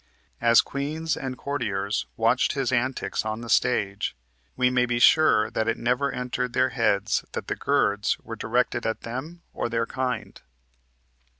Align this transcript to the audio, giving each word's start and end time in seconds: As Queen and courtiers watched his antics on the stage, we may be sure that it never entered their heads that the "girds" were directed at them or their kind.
As 0.41 0.61
Queen 0.61 1.05
and 1.21 1.37
courtiers 1.37 2.07
watched 2.17 2.53
his 2.53 2.71
antics 2.71 3.23
on 3.23 3.41
the 3.41 3.49
stage, 3.51 4.15
we 4.55 4.71
may 4.71 4.87
be 4.87 4.97
sure 4.97 5.51
that 5.51 5.67
it 5.67 5.77
never 5.77 6.11
entered 6.11 6.53
their 6.53 6.69
heads 6.69 7.23
that 7.33 7.45
the 7.45 7.55
"girds" 7.55 8.17
were 8.17 8.35
directed 8.35 8.83
at 8.87 9.01
them 9.01 9.43
or 9.53 9.69
their 9.69 9.85
kind. 9.85 10.41